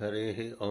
[0.00, 0.68] हरिः ओ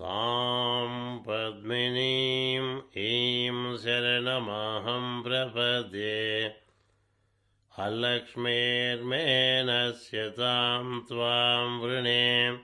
[0.00, 6.63] तां पद्मिनीम् ईं शरणमहं प्रपद्ये।
[7.78, 12.58] अलक्ष्मीर्मेनस्य तां त्वां वृणे।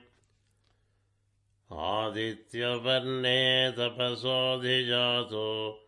[1.73, 5.79] आदित्यवर्णे तपसोऽधिजातो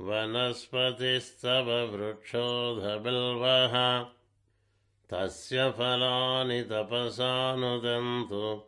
[0.00, 4.04] वनस्पतिस्तव वृक्षोधबिल्वः
[5.10, 8.62] तस्य फलानि तपसानुदन्तु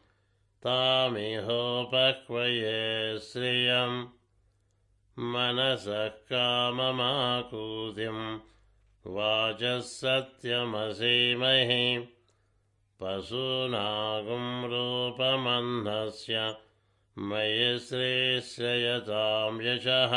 [0.67, 4.22] तामिहोपक्वये श्रियम्
[5.19, 8.19] मनसः काममाकूतिं
[9.15, 11.85] वाचः सत्यमसीमहि
[13.03, 16.45] पशूनागुं रूपमह्नस्य
[17.19, 20.15] मयि श्रेष्ययतां यशः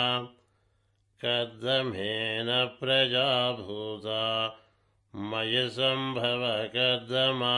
[1.26, 4.24] कर्दमेन प्रजाभूता
[5.14, 7.56] मयि सम्भवकर्दमा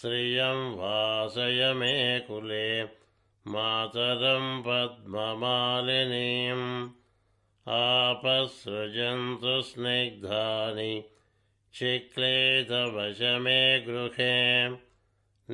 [0.00, 1.94] श्रियं वासय मे
[2.28, 2.99] कुले
[3.48, 6.66] मातरं पद्ममालिनीम्
[7.76, 10.92] आपसृजन्तु स्निग्धानि
[11.74, 14.36] चिक्लेतवश मे गृहे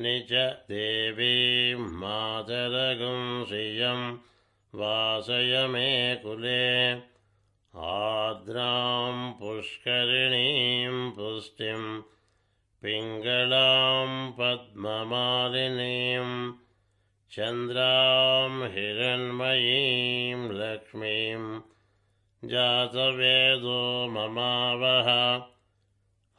[0.03, 0.33] निज
[0.71, 4.03] देवीं मातरगुं श्रियं
[4.73, 5.89] वासय मे
[6.23, 6.67] कुले
[7.73, 11.81] आर्द्रां पुष्करिणीं पुष्टिं
[12.83, 14.09] पिङ्गलां
[14.39, 16.33] पद्ममालिनीम्
[17.31, 21.59] चन्द्रां हिरण्मयीं लक्ष्मीं
[22.45, 25.43] जातवेदो ममावह।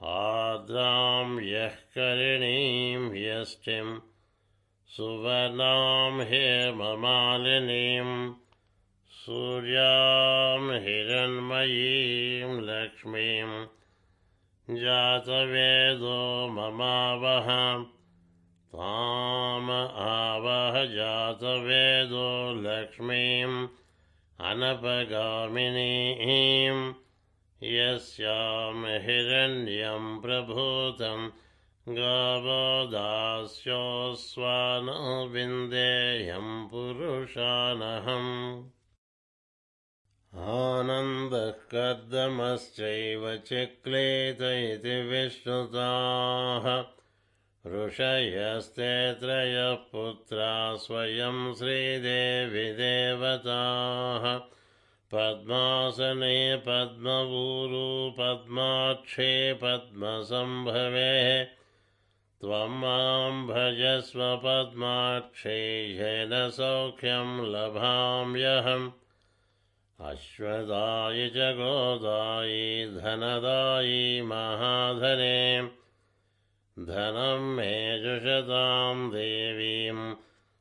[0.03, 3.99] आर्द्रां यः करिणीं यष्टिं
[4.97, 8.33] सुवर्णां हेममालिनीं
[9.11, 13.67] सूर्यां हिरण्मयीं लक्ष्मीं
[14.77, 17.87] जातवेदो ममावह
[18.81, 23.69] ताम आवह जातवेदो लक्ष्मीम्
[24.41, 26.95] अनपगामिनीम्
[27.63, 31.31] यस्यां हिरण्यं प्रभूतं
[31.89, 38.65] गावो दास्योऽस्वानो विन्देयं पुरुषानहम्।
[40.39, 46.98] आनन्दः कर्दमश्चैव चिक्लेत इति विश्रुताः
[47.67, 54.39] ऋषयस्ते त्रयः पुत्रा स्वयं श्रीदेवि देवताः।
[55.15, 61.45] पद्मासने पद्मपूरु पद्माक्षे पद्मसम्भवे
[62.41, 68.91] त्वं मां भजस्व पद्माक्षे येन सौख्यं लभाम्यहम्
[70.01, 75.63] अश्वदायि च गोदायि धनदायि महाधने
[76.79, 80.15] धनं मे जुषतां देवीं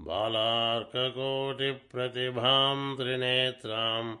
[0.00, 4.16] बालार्ककोटिप्रतिभां त्रिनेत्रां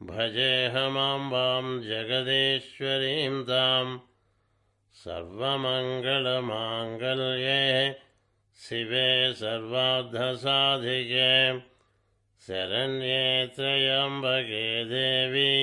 [0.00, 3.98] भजेऽहमाम्बां जगदीश्वरीं ताम्।
[5.00, 7.62] सर्वमङ्गलमाङ्गल्ये
[8.62, 9.06] शिवे
[9.38, 11.30] सर्वार्धसाधिके
[12.46, 13.22] शरण्ये
[13.56, 15.54] त्र्यम्बके देवी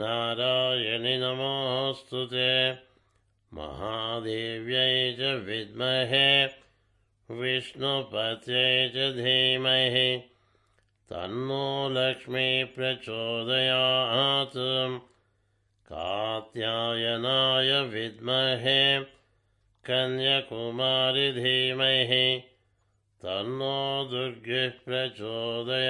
[0.00, 2.50] नारायणि नमोऽस्तु ते।
[3.56, 6.28] महादेव्यै च विद्महे
[7.40, 10.10] विष्णुपत्यै च धीमहि
[11.12, 14.60] तन्नो लक्ष्मीप्रचोदयात्
[15.92, 18.82] कात्यायनाय विद्महे
[19.88, 22.26] कन्यकुमारि धीमहि
[23.24, 23.78] तन्नो
[24.12, 25.80] दुर्गिः प्रचोदयात्